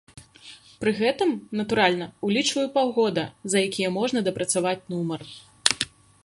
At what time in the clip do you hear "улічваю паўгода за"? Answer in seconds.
2.29-3.63